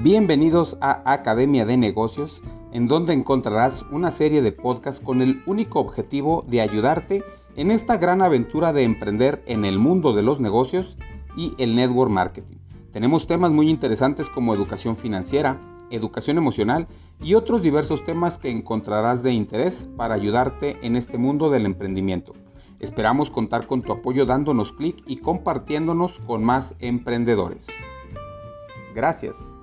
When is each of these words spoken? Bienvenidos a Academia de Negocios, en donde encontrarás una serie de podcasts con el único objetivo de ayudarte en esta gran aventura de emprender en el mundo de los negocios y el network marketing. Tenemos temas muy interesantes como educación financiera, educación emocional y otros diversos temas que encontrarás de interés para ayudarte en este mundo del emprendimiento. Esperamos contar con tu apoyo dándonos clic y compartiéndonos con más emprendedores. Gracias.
Bienvenidos 0.00 0.78
a 0.80 1.02
Academia 1.04 1.66
de 1.66 1.76
Negocios, 1.76 2.42
en 2.72 2.88
donde 2.88 3.12
encontrarás 3.12 3.84
una 3.90 4.10
serie 4.10 4.40
de 4.40 4.50
podcasts 4.50 5.04
con 5.04 5.20
el 5.20 5.42
único 5.44 5.80
objetivo 5.80 6.44
de 6.48 6.62
ayudarte 6.62 7.22
en 7.56 7.70
esta 7.70 7.98
gran 7.98 8.22
aventura 8.22 8.72
de 8.72 8.84
emprender 8.84 9.42
en 9.46 9.66
el 9.66 9.78
mundo 9.78 10.14
de 10.14 10.22
los 10.22 10.40
negocios 10.40 10.96
y 11.36 11.52
el 11.58 11.76
network 11.76 12.10
marketing. 12.10 12.56
Tenemos 12.90 13.26
temas 13.26 13.52
muy 13.52 13.68
interesantes 13.68 14.30
como 14.30 14.54
educación 14.54 14.96
financiera, 14.96 15.60
educación 15.90 16.38
emocional 16.38 16.88
y 17.20 17.34
otros 17.34 17.62
diversos 17.62 18.02
temas 18.02 18.38
que 18.38 18.50
encontrarás 18.50 19.22
de 19.22 19.32
interés 19.32 19.88
para 19.98 20.14
ayudarte 20.14 20.78
en 20.80 20.96
este 20.96 21.18
mundo 21.18 21.50
del 21.50 21.66
emprendimiento. 21.66 22.32
Esperamos 22.80 23.30
contar 23.30 23.66
con 23.66 23.82
tu 23.82 23.92
apoyo 23.92 24.24
dándonos 24.24 24.72
clic 24.72 25.04
y 25.06 25.18
compartiéndonos 25.18 26.18
con 26.20 26.42
más 26.42 26.74
emprendedores. 26.80 27.68
Gracias. 28.94 29.54